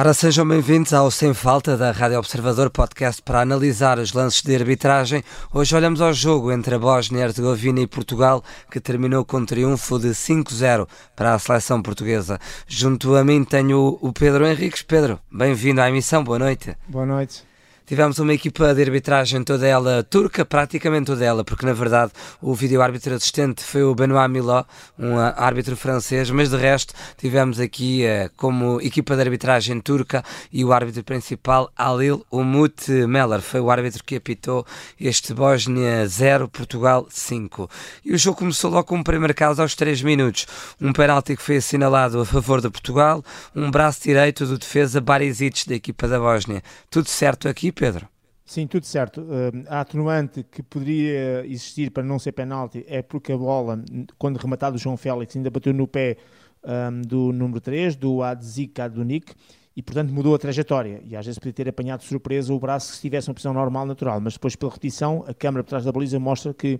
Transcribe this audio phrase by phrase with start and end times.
[0.00, 4.56] Ora, sejam bem-vindos ao Sem Falta da Rádio Observador Podcast para analisar os lances de
[4.56, 5.22] arbitragem.
[5.52, 10.08] Hoje olhamos ao jogo entre a Bósnia, Herzegovina e Portugal, que terminou com triunfo de
[10.08, 12.38] 5-0 para a seleção portuguesa.
[12.66, 14.80] Junto a mim tenho o Pedro Henriques.
[14.80, 16.74] Pedro, bem-vindo à emissão, boa noite.
[16.88, 17.49] Boa noite.
[17.86, 22.54] Tivemos uma equipa de arbitragem toda ela turca, praticamente toda ela, porque na verdade o
[22.54, 24.66] vídeo-árbitro assistente foi o Benoit Milot,
[24.98, 30.64] um árbitro francês, mas de resto tivemos aqui uh, como equipa de arbitragem turca e
[30.64, 34.64] o árbitro principal Alil Umut Meller, foi o árbitro que apitou
[35.00, 37.68] este Bósnia 0, Portugal 5.
[38.04, 40.46] E o jogo começou logo com um primeiro caso aos 3 minutos,
[40.80, 43.24] um penalti que foi assinalado a favor de Portugal,
[43.54, 46.62] um braço direito do defesa Barisic da equipa da Bósnia.
[46.88, 48.06] Tudo certo aqui, Pedro?
[48.44, 49.22] Sim, tudo certo.
[49.22, 53.82] Uh, a atenuante que poderia existir para não ser penalti é porque a bola,
[54.18, 56.18] quando rematado o João Félix, ainda bateu no pé
[56.62, 59.32] um, do número 3, do Adzik Adunik,
[59.74, 61.00] e portanto mudou a trajetória.
[61.06, 63.86] E às vezes podia ter apanhado de surpresa o braço se estivesse uma posição normal,
[63.86, 64.20] natural.
[64.20, 66.78] Mas depois, pela repetição, a câmara por trás da baliza mostra que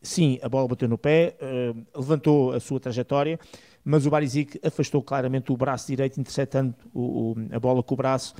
[0.00, 3.38] sim, a bola bateu no pé, uh, levantou a sua trajetória,
[3.84, 7.96] mas o Barizic afastou claramente o braço direito, interceptando o, o, a bola com o
[7.98, 8.34] braço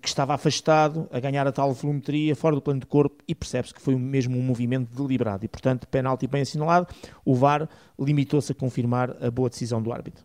[0.00, 3.74] que estava afastado, a ganhar a tal volumetria, fora do plano de corpo, e percebe-se
[3.74, 5.44] que foi mesmo um movimento deliberado.
[5.44, 6.86] E, portanto, penalti bem assinalado,
[7.24, 10.24] o VAR limitou-se a confirmar a boa decisão do árbitro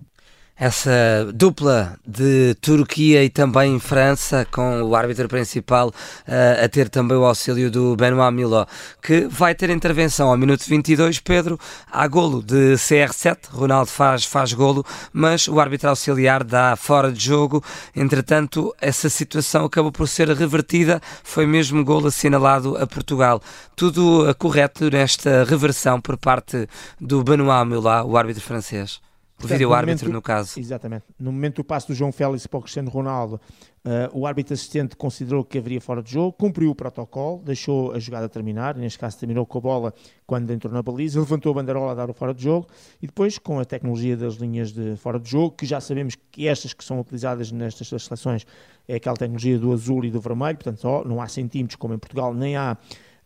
[0.60, 7.16] essa dupla de Turquia e também França, com o árbitro principal uh, a ter também
[7.16, 8.68] o auxílio do Benoit Milot,
[9.02, 11.20] que vai ter intervenção ao minuto 22.
[11.20, 11.60] Pedro,
[11.92, 17.24] há golo de CR7, Ronaldo faz, faz golo, mas o árbitro auxiliar dá fora de
[17.24, 17.64] jogo.
[17.96, 23.42] Entretanto, essa situação acabou por ser revertida, foi mesmo golo assinalado a Portugal.
[23.76, 26.68] Tudo correto nesta reversão por parte
[27.00, 29.07] do Benoit Milot, o árbitro francês.
[29.44, 30.60] O vídeo-árbitro, no, no, caso.
[30.60, 31.06] Exatamente.
[31.20, 33.40] No momento do passo do João Félix para o Cristiano Ronaldo,
[33.86, 38.00] uh, o árbitro assistente considerou que haveria fora de jogo, cumpriu o protocolo, deixou a
[38.00, 39.94] jogada terminar, neste caso terminou com a bola
[40.26, 42.68] quando entrou na baliza, levantou a banderola a dar o fora de jogo
[43.00, 46.48] e depois, com a tecnologia das linhas de fora de jogo, que já sabemos que
[46.48, 48.44] estas que são utilizadas nestas seleções
[48.88, 52.00] é aquela tecnologia do azul e do vermelho, portanto, só, não há centímetros como em
[52.00, 52.76] Portugal, nem há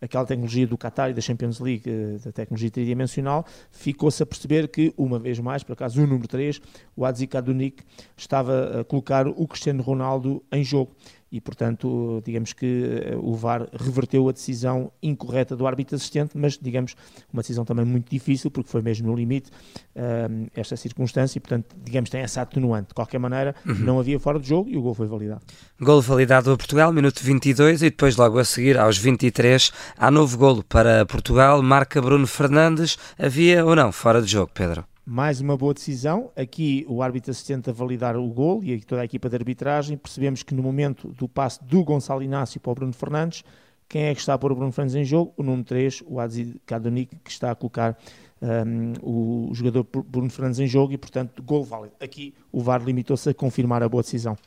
[0.02, 4.68] aquela tecnologia do Qatar e da Champions League, eh, da tecnologia tridimensional, ficou-se a perceber
[4.68, 6.60] que, uma vez mais, por acaso o número 3,
[6.96, 7.84] o Adzik Adunik,
[8.18, 10.92] estava a colocar o Cristiano Ronaldo em jogo
[11.32, 12.66] e, portanto, digamos que
[13.06, 16.96] eh, o VAR reverteu a decisão incorreta do árbitro assistente, mas, digamos,
[17.32, 19.50] uma decisão também muito difícil, porque foi mesmo no limite
[19.96, 22.90] um, esta circunstância, e, portanto, digamos, tem essa atenuante.
[22.90, 23.76] De qualquer maneira, uhum.
[23.76, 25.42] não havia fora de jogo e o gol foi validado.
[25.80, 30.38] Gol validado a Portugal, minuto 22, e depois, logo a seguir, aos 23, há novo
[30.38, 32.98] golo para Portugal, marca Bruno Fernandes.
[33.18, 34.91] Havia ou não fora de jogo, Pedro?
[35.06, 36.32] Mais uma boa decisão.
[36.36, 39.98] Aqui o árbitro assistente a validar o gol e toda a equipa de arbitragem.
[39.98, 43.44] Percebemos que no momento do passe do Gonçalo Inácio para o Bruno Fernandes,
[43.90, 45.34] quem é que está a pôr o Bruno Fernandes em jogo?
[45.36, 47.98] O número 3, o Adzi Kadonik, que está a colocar
[48.42, 51.96] um, o jogador Bruno Fernandes em jogo e, portanto, gol válido.
[52.00, 54.38] Aqui o VAR limitou-se a confirmar a boa decisão.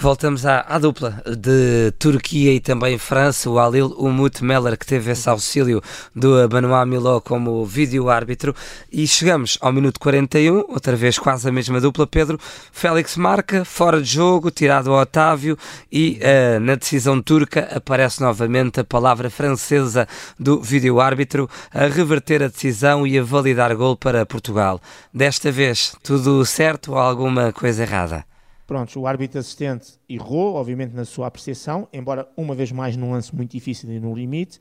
[0.00, 5.10] Voltamos à, à, dupla de Turquia e também França, o Alil Umut Meller, que teve
[5.10, 5.82] esse auxílio
[6.14, 8.54] do Benoit Milot como vídeo-árbitro.
[8.92, 12.06] E chegamos ao minuto 41, outra vez quase a mesma dupla.
[12.06, 12.38] Pedro,
[12.70, 15.58] Félix marca, fora de jogo, tirado ao Otávio
[15.90, 20.06] e uh, na decisão turca aparece novamente a palavra francesa
[20.38, 24.80] do vídeo-árbitro a reverter a decisão e a validar gol para Portugal.
[25.12, 28.27] Desta vez, tudo certo ou alguma coisa errada?
[28.68, 33.34] Pronto, o árbitro assistente errou, obviamente, na sua apreciação, embora uma vez mais num lance
[33.34, 34.60] muito difícil e no limite.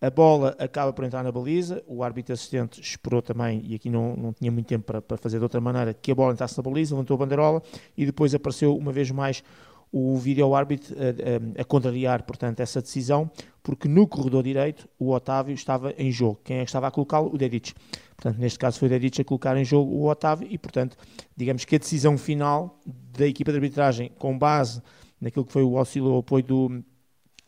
[0.00, 4.16] A bola acaba por entrar na baliza, o árbitro assistente esperou também, e aqui não,
[4.16, 6.62] não tinha muito tempo para, para fazer de outra maneira, que a bola entrasse na
[6.64, 7.62] baliza, levantou a bandeirola
[7.96, 9.44] e depois apareceu uma vez mais
[9.92, 13.30] o vídeo-árbitro a, a, a, contrariar, portanto, essa decisão,
[13.62, 16.40] porque no corredor direito o Otávio estava em jogo.
[16.42, 17.32] Quem é que estava a colocá-lo?
[17.32, 17.72] O Dedic.
[18.16, 20.96] Portanto, neste caso foi o Dedic a colocar em jogo o Otávio e, portanto,
[21.36, 22.78] digamos que a decisão final
[23.18, 24.82] da equipa de arbitragem, com base
[25.20, 26.84] naquilo que foi o auxílio ou apoio do,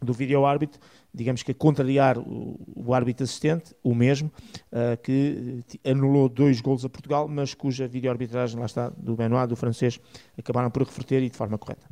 [0.01, 0.81] do vídeo-árbitro,
[1.13, 4.31] digamos que a contrariar o, o árbitro assistente, o mesmo,
[4.73, 9.57] uh, que anulou dois golos a Portugal, mas cuja vídeo-arbitragem, lá está, do Benoit, do
[9.57, 10.01] francês,
[10.37, 11.87] acabaram por reverter e de forma correta.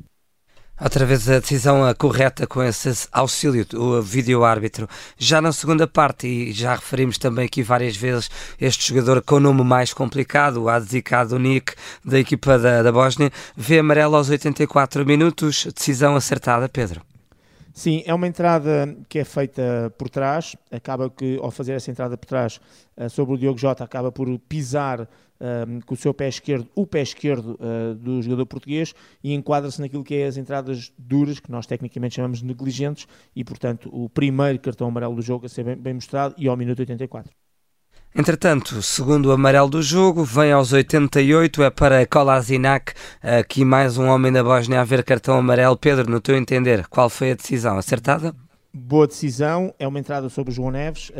[0.78, 4.86] Outra vez a decisão correta com esse auxílio do vídeo-árbitro.
[5.16, 8.30] Já na segunda parte, e já referimos também aqui várias vezes
[8.60, 11.72] este jogador com o nome mais complicado, o Adzikado Nick,
[12.04, 17.00] da equipa da, da Bósnia, vê amarelo aos 84 minutos, decisão acertada, Pedro.
[17.72, 22.18] Sim, é uma entrada que é feita por trás, acaba que ao fazer essa entrada
[22.18, 22.60] por trás
[22.96, 25.08] eh, sobre o Diogo Jota acaba por pisar
[25.40, 29.80] uh, com o seu pé esquerdo, o pé esquerdo uh, do jogador português e enquadra-se
[29.80, 34.08] naquilo que é as entradas duras, que nós tecnicamente chamamos de negligentes, e portanto o
[34.08, 37.32] primeiro cartão amarelo do jogo a ser bem, bem mostrado e ao minuto 84.
[38.18, 44.06] Entretanto, segundo o amarelo do jogo, vem aos 88, é para Kolasinac, aqui mais um
[44.06, 45.76] homem da Bósnia a ver cartão amarelo.
[45.76, 47.76] Pedro, no teu entender, qual foi a decisão?
[47.76, 48.34] Acertada?
[48.72, 51.12] Boa decisão, é uma entrada sobre o João Neves,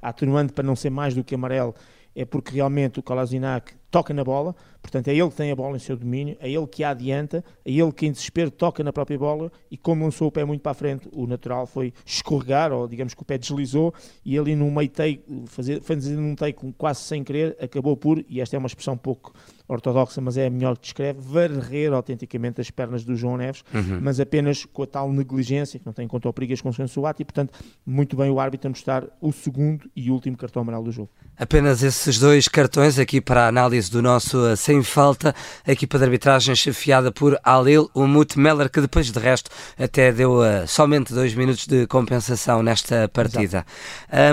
[0.00, 1.74] a atenuante para não ser mais do que amarelo
[2.14, 5.76] é porque realmente o Kolasinac toca na bola, portanto é ele que tem a bola
[5.76, 8.92] em seu domínio, é ele que a adianta, é ele que em desespero toca na
[8.92, 12.72] própria bola e como lançou o pé muito para a frente, o natural foi escorregar,
[12.72, 13.92] ou digamos que o pé deslizou
[14.24, 18.40] e ali no meio take, fazer, fazendo um take quase sem querer, acabou por, e
[18.40, 19.34] esta é uma expressão pouco
[19.68, 24.00] ortodoxa, mas é a melhor que descreve, varrer autenticamente as pernas do João Neves, uhum.
[24.00, 26.94] mas apenas com a tal negligência, que não tem em conta o perigo as consequências
[26.94, 27.52] do ato, e portanto,
[27.84, 31.10] muito bem o árbitro a mostrar o segundo e último cartão amarelo do jogo.
[31.36, 35.34] Apenas esses dois cartões aqui para a análise do nosso eh, Sem Falta,
[35.66, 40.40] a equipa de arbitragem chefiada por Alil Umut Meller, que depois de resto até deu
[40.40, 43.64] uh, somente dois minutos de compensação nesta partida.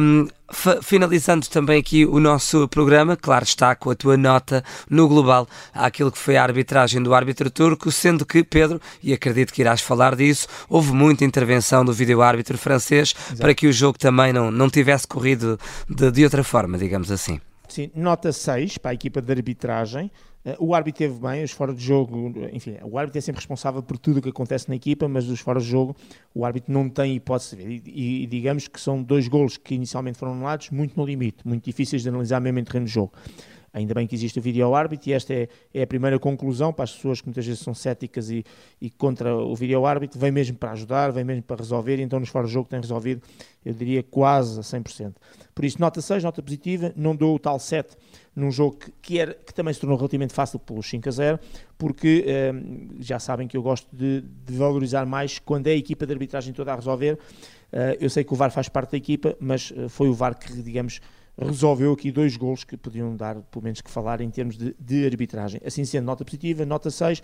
[0.02, 0.28] Um,
[0.82, 6.12] finalizando também aqui o nosso programa, claro está com a tua nota no global àquilo
[6.12, 10.16] que foi a arbitragem do árbitro turco, sendo que, Pedro, e acredito que irás falar
[10.16, 13.42] disso, houve muita intervenção do vídeo-árbitro francês Exato.
[13.42, 17.40] para que o jogo também não, não tivesse corrido de, de outra forma, digamos assim.
[17.70, 20.12] Sim, nota 6 para a equipa de arbitragem.
[20.44, 23.84] Eh, o árbitro teve bem, os fora de jogo, enfim, o árbitro é sempre responsável
[23.84, 25.96] por tudo o que acontece na equipa, mas os fora de jogo,
[26.34, 27.82] o árbitro não tem hipótese de ver.
[27.86, 31.64] E, e, digamos que são dois golos que inicialmente foram anulados, muito no limite, muito
[31.64, 33.14] difíceis de analisar mesmo em terreno de jogo.
[33.74, 36.84] Ainda bem que existe o vídeo árbitro e esta é, é, a primeira conclusão para
[36.84, 38.44] as pessoas que muitas vezes são céticas e,
[38.82, 42.30] e contra o vídeo árbitro, vem mesmo para ajudar, vem mesmo para resolver, então nos
[42.30, 43.22] fora de jogo tem resolvido,
[43.64, 45.14] eu diria, quase a 100%.
[45.54, 47.96] Por isso, nota 6, nota positiva, não dou o tal 7
[48.36, 51.40] num jogo que, que, era, que também se tornou relativamente fácil pelos 5 a 0,
[51.78, 52.54] porque eh,
[53.00, 56.54] já sabem que eu gosto de, de, valorizar mais quando é a equipa de arbitragem
[56.54, 57.18] toda a resolver.
[57.72, 60.34] Uh, eu sei que o VAR faz parte da equipa, mas uh, foi o VAR
[60.34, 61.02] que, digamos,
[61.40, 65.06] resolveu aqui dois gols que podiam dar, pelo menos, que falar em termos de, de
[65.06, 65.62] arbitragem.
[65.66, 67.22] Assim sendo, nota positiva, nota 6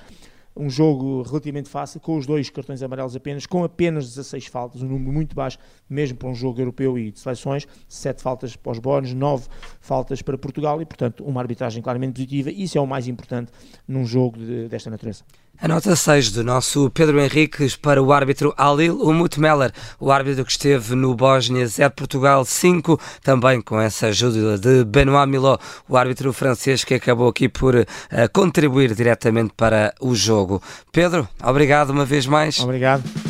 [0.57, 4.87] um jogo relativamente fácil, com os dois cartões amarelos apenas, com apenas 16 faltas, um
[4.87, 5.57] número muito baixo,
[5.89, 9.47] mesmo para um jogo europeu e de seleções, 7 faltas para os bónus, 9
[9.81, 12.49] faltas para Portugal e, portanto, uma arbitragem claramente positiva.
[12.51, 13.51] Isso é o mais importante
[13.85, 15.23] num jogo de, desta natureza.
[15.61, 20.51] A nota 6 do nosso Pedro Henriques para o árbitro Alil Umutmeller, o árbitro que
[20.51, 25.57] esteve no Bósnia 0 Portugal 5, também com essa ajuda de Benoit Miló,
[25.87, 27.85] o árbitro francês que acabou aqui por uh,
[28.33, 30.61] contribuir diretamente para o jogo.
[30.91, 32.59] Pedro, obrigado uma vez mais.
[32.59, 33.24] Obrigado.